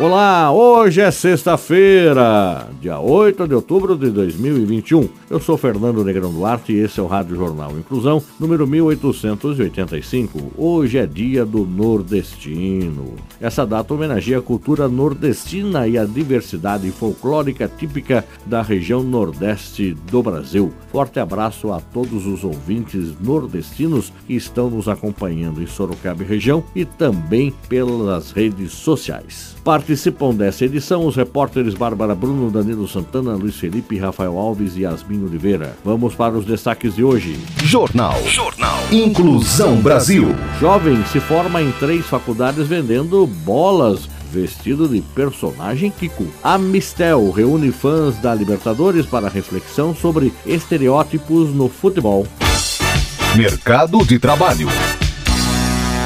[0.00, 5.06] Olá, hoje é sexta-feira, dia 8 de outubro de 2021.
[5.28, 10.52] Eu sou Fernando Negrão Duarte e esse é o Rádio Jornal Inclusão, número 1885.
[10.56, 13.16] Hoje é dia do nordestino.
[13.38, 20.22] Essa data homenageia a cultura nordestina e a diversidade folclórica típica da região nordeste do
[20.22, 20.72] Brasil.
[20.90, 26.64] Forte abraço a todos os ouvintes nordestinos que estão nos acompanhando em Sorocaba e região
[26.74, 29.54] e também pelas redes sociais.
[29.82, 35.24] Participam dessa edição os repórteres Bárbara Bruno, Danilo Santana, Luiz Felipe, Rafael Alves e Yasmin
[35.24, 35.76] Oliveira.
[35.84, 37.36] Vamos para os destaques de hoje.
[37.64, 38.14] Jornal.
[38.28, 38.78] Jornal.
[38.92, 40.36] Inclusão Brasil.
[40.60, 46.28] Jovem se forma em três faculdades vendendo bolas vestido de personagem Kiko.
[46.44, 52.24] A Mistel reúne fãs da Libertadores para reflexão sobre estereótipos no futebol.
[53.36, 54.68] Mercado de trabalho.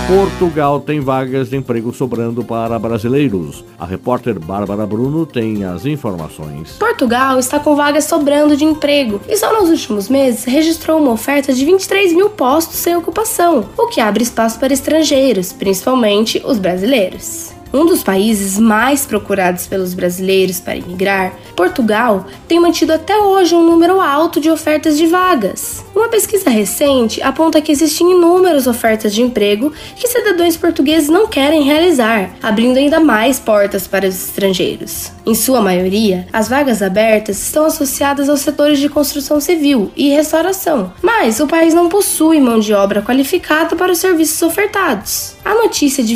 [0.06, 3.64] Portugal tem vagas de emprego sobrando para brasileiros.
[3.76, 6.76] A repórter Bárbara Bruno tem as informações.
[6.78, 11.52] Portugal está com vagas sobrando de emprego e só nos últimos meses registrou uma oferta
[11.52, 17.55] de 23 mil postos sem ocupação, o que abre espaço para estrangeiros, principalmente os brasileiros.
[17.72, 23.64] Um dos países mais procurados pelos brasileiros para imigrar, Portugal tem mantido até hoje um
[23.64, 25.84] número alto de ofertas de vagas.
[25.94, 31.62] Uma pesquisa recente aponta que existem inúmeras ofertas de emprego que cidadãos portugueses não querem
[31.62, 35.10] realizar, abrindo ainda mais portas para os estrangeiros.
[35.24, 40.92] Em sua maioria, as vagas abertas estão associadas aos setores de construção civil e restauração,
[41.02, 45.34] mas o país não possui mão de obra qualificada para os serviços ofertados.
[45.44, 46.14] A notícia de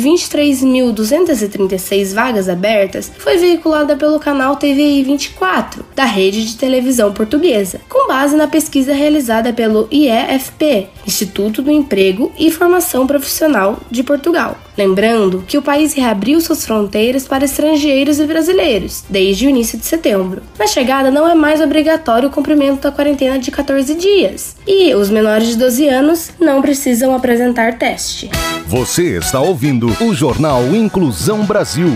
[1.47, 8.07] 23.236 vagas abertas foi veiculada pelo canal TVI 24 da rede de televisão portuguesa, com
[8.07, 14.57] base na pesquisa realizada pelo IEFP, Instituto do Emprego e Formação Profissional de Portugal.
[14.77, 19.85] Lembrando que o país reabriu suas fronteiras para estrangeiros e brasileiros desde o início de
[19.85, 20.41] setembro.
[20.57, 25.09] Na chegada, não é mais obrigatório o cumprimento da quarentena de 14 dias e os
[25.09, 28.29] menores de 12 anos não precisam apresentar teste.
[28.71, 31.89] Você está ouvindo o Jornal Inclusão Brasil.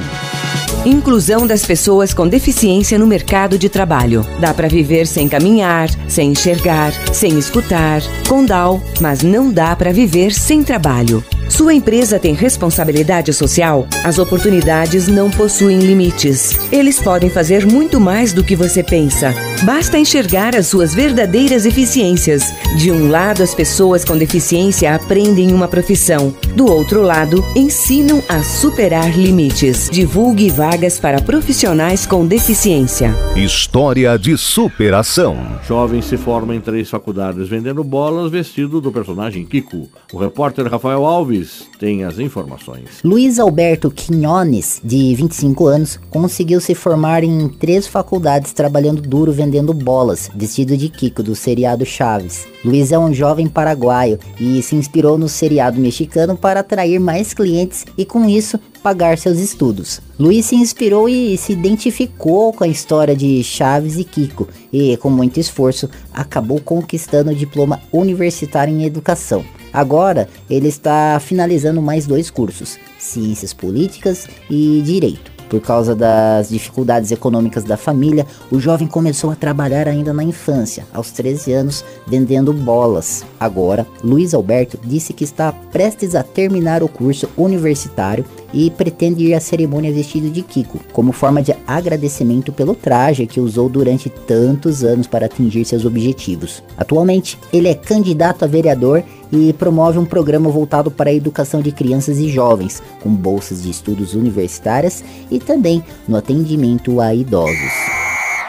[0.85, 4.27] Inclusão das pessoas com deficiência no mercado de trabalho.
[4.41, 9.93] Dá para viver sem caminhar, sem enxergar, sem escutar, com DAO, mas não dá para
[9.93, 11.23] viver sem trabalho.
[11.49, 13.87] Sua empresa tem responsabilidade social?
[14.03, 16.57] As oportunidades não possuem limites.
[16.71, 19.33] Eles podem fazer muito mais do que você pensa.
[19.63, 22.53] Basta enxergar as suas verdadeiras eficiências.
[22.77, 26.33] De um lado, as pessoas com deficiência aprendem uma profissão.
[26.55, 29.89] Do outro lado, ensinam a superar limites.
[29.91, 33.13] Divulgue vagas para profissionais com deficiência.
[33.35, 35.37] História de superação.
[35.67, 39.87] Jovem se forma em três faculdades vendendo bolas vestido do personagem Kiko.
[40.11, 41.34] O repórter Rafael Alves
[41.79, 43.01] tem as informações.
[43.03, 49.73] Luiz Alberto Quinones, de 25 anos, conseguiu se formar em três faculdades trabalhando duro vendendo
[49.73, 52.45] bolas, vestido de Kiko do seriado Chaves.
[52.63, 57.85] Luiz é um jovem paraguaio e se inspirou no seriado mexicano para atrair mais clientes
[57.97, 59.99] e com isso pagar seus estudos.
[60.19, 65.09] Luiz se inspirou e se identificou com a história de Chaves e Kiko e, com
[65.09, 69.43] muito esforço, acabou conquistando o diploma universitário em educação.
[69.75, 75.35] Agora ele está finalizando mais dois cursos: Ciências Políticas e Direito.
[75.49, 80.85] Por causa das dificuldades econômicas da família, o jovem começou a trabalhar ainda na infância,
[80.91, 83.23] aos 13 anos, vendendo bolas.
[83.39, 88.25] Agora, Luiz Alberto disse que está prestes a terminar o curso universitário
[88.55, 93.41] e pretende ir à cerimônia vestido de Kiko, como forma de agradecimento pelo traje que
[93.41, 96.63] usou durante tantos anos para atingir seus objetivos.
[96.77, 101.71] Atualmente, ele é candidato a vereador e promove um programa voltado para a educação de
[101.71, 107.73] crianças e jovens, com bolsas de estudos universitárias e também no atendimento a idosos.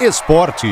[0.00, 0.68] Esporte.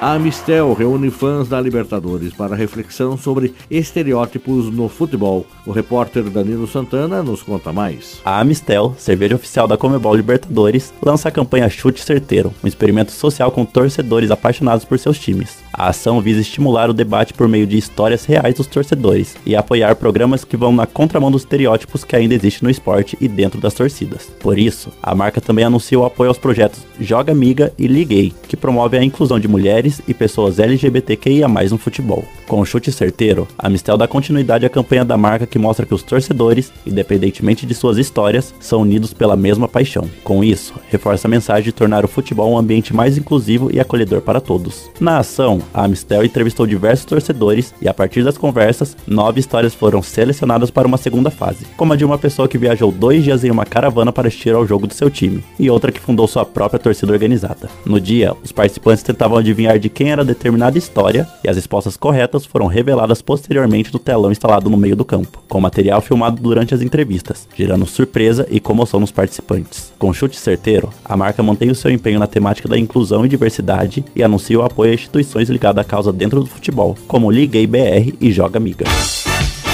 [0.00, 5.44] A Amistel reúne fãs da Libertadores para reflexão sobre estereótipos no futebol.
[5.66, 8.20] O repórter Danilo Santana nos conta mais.
[8.24, 13.50] A Amistel, cerveja oficial da Comebol Libertadores, lança a campanha Chute Certeiro, um experimento social
[13.50, 15.58] com torcedores apaixonados por seus times.
[15.72, 19.96] A ação visa estimular o debate por meio de histórias reais dos torcedores e apoiar
[19.96, 23.74] programas que vão na contramão dos estereótipos que ainda existem no esporte e dentro das
[23.74, 24.30] torcidas.
[24.38, 28.56] Por isso, a marca também anuncia o apoio aos projetos Joga Amiga e Liguei, que
[28.56, 32.24] promove a inclusão de mulheres e pessoas LGBTQIA+ no futebol.
[32.46, 35.94] Com o chute certeiro, a Mistel dá continuidade à campanha da marca que mostra que
[35.94, 40.08] os torcedores, independentemente de suas histórias, são unidos pela mesma paixão.
[40.24, 44.22] Com isso, reforça a mensagem de tornar o futebol um ambiente mais inclusivo e acolhedor
[44.22, 44.90] para todos.
[44.98, 50.02] Na ação, a Amistel entrevistou diversos torcedores e a partir das conversas, nove histórias foram
[50.02, 53.50] selecionadas para uma segunda fase, como a de uma pessoa que viajou dois dias em
[53.50, 56.78] uma caravana para assistir ao jogo do seu time, e outra que fundou sua própria
[56.78, 57.68] torcida organizada.
[57.84, 62.44] No dia, os participantes tentavam adivinhar de quem era determinada história e as respostas corretas
[62.44, 66.82] foram reveladas posteriormente no telão instalado no meio do campo, com material filmado durante as
[66.82, 69.92] entrevistas, gerando surpresa e comoção nos participantes.
[69.98, 74.04] Com chute certeiro, a marca mantém o seu empenho na temática da inclusão e diversidade
[74.14, 78.14] e anuncia o apoio a instituições ligadas à causa dentro do futebol, como Liguei BR
[78.20, 78.84] e Joga Amiga.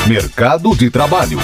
[0.07, 1.39] Mercado de Trabalho.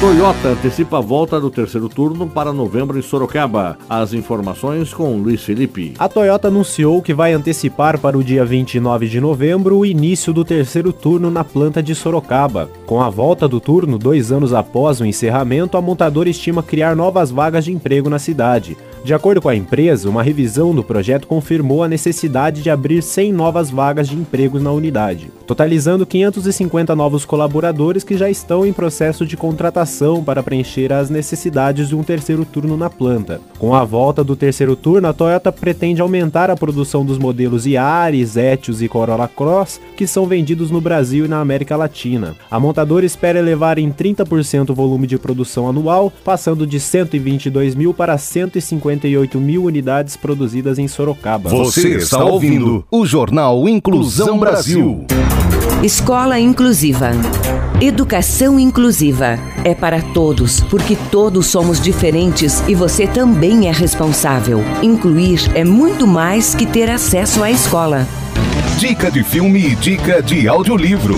[0.00, 3.76] Toyota antecipa a volta do terceiro turno para novembro em Sorocaba.
[3.90, 5.94] As informações com Luiz Felipe.
[5.98, 10.44] A Toyota anunciou que vai antecipar para o dia 29 de novembro o início do
[10.44, 12.70] terceiro turno na planta de Sorocaba.
[12.86, 17.32] Com a volta do turno, dois anos após o encerramento, a montadora estima criar novas
[17.32, 18.76] vagas de emprego na cidade.
[19.08, 23.32] De acordo com a empresa, uma revisão do projeto confirmou a necessidade de abrir 100
[23.32, 29.24] novas vagas de empregos na unidade, totalizando 550 novos colaboradores que já estão em processo
[29.24, 33.40] de contratação para preencher as necessidades de um terceiro turno na planta.
[33.58, 38.36] Com a volta do terceiro turno, a Toyota pretende aumentar a produção dos modelos Yaris,
[38.36, 42.36] Etios e Corolla Cross, que são vendidos no Brasil e na América Latina.
[42.50, 47.94] A montadora espera elevar em 30% o volume de produção anual, passando de 122 mil
[47.94, 51.48] para 150 58 mil unidades produzidas em Sorocaba.
[51.48, 55.06] Você está ouvindo o Jornal Inclusão Brasil.
[55.82, 57.10] Escola Inclusiva.
[57.80, 64.64] Educação inclusiva é para todos, porque todos somos diferentes e você também é responsável.
[64.82, 68.06] Incluir é muito mais que ter acesso à escola.
[68.78, 71.16] Dica de filme e dica de audiolivro.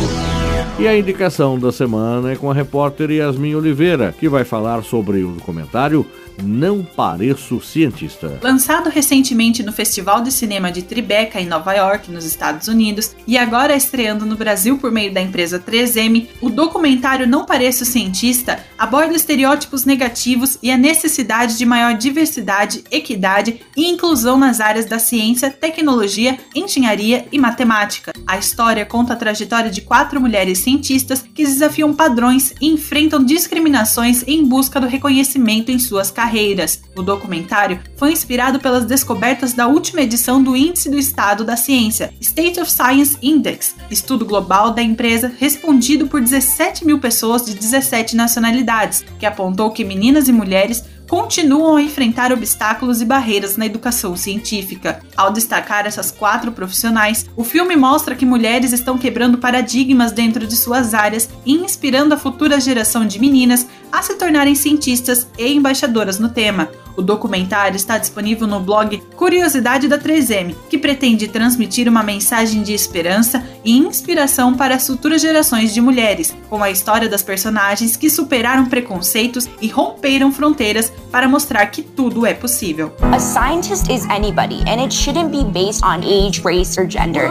[0.80, 5.22] E a indicação da semana é com a repórter Yasmin Oliveira, que vai falar sobre
[5.22, 6.06] o documentário
[6.42, 8.38] não Pareço Cientista.
[8.42, 13.36] Lançado recentemente no Festival de Cinema de Tribeca, em Nova York, nos Estados Unidos, e
[13.36, 19.14] agora estreando no Brasil por meio da empresa 3M, o documentário Não Pareço Cientista aborda
[19.14, 25.50] estereótipos negativos e a necessidade de maior diversidade, equidade e inclusão nas áreas da ciência,
[25.50, 28.14] tecnologia, engenharia e matemática.
[28.26, 34.22] A história conta a trajetória de quatro mulheres cientistas que desafiam padrões e enfrentam discriminações
[34.26, 36.82] em busca do reconhecimento em suas carreiras.
[36.96, 42.12] O documentário foi inspirado pelas descobertas da última edição do Índice do Estado da Ciência,
[42.20, 48.16] State of Science Index, estudo global da empresa respondido por 17 mil pessoas de 17
[48.16, 54.16] nacionalidades, que apontou que meninas e mulheres continuam a enfrentar obstáculos e barreiras na educação
[54.16, 55.00] científica.
[55.16, 60.54] Ao destacar essas quatro profissionais, o filme mostra que mulheres estão quebrando paradigmas dentro de
[60.54, 66.20] suas áreas e inspirando a futura geração de meninas a se tornarem cientistas e embaixadoras
[66.20, 66.68] no tema.
[67.00, 72.74] O documentário está disponível no blog Curiosidade da 3M, que pretende transmitir uma mensagem de
[72.74, 78.10] esperança e inspiração para as futuras gerações de mulheres, com a história das personagens que
[78.10, 82.92] superaram preconceitos e romperam fronteiras para mostrar que tudo é possível.
[83.00, 87.30] A scientist is anybody and it shouldn't be based on age, race or gender.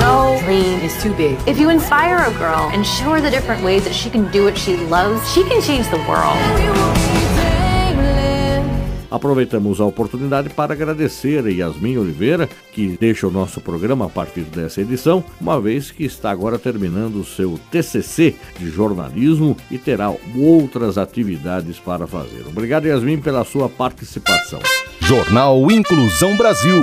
[0.00, 1.36] No dream is too big.
[1.46, 4.44] If you inspire a girl and show her the different ways that she can do
[4.44, 7.03] what she loves, she can change the world.
[9.14, 14.40] Aproveitamos a oportunidade para agradecer a Yasmin Oliveira, que deixa o nosso programa a partir
[14.40, 20.12] dessa edição, uma vez que está agora terminando o seu TCC de jornalismo e terá
[20.36, 22.44] outras atividades para fazer.
[22.48, 24.58] Obrigado, Yasmin, pela sua participação.
[25.00, 26.82] Jornal Inclusão Brasil.